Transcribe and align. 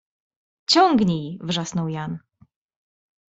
—Ciągnij!— 0.71 1.37
wrzasnął 1.47 1.87
Jan. 1.89 2.19